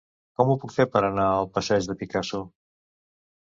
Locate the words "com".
0.39-0.53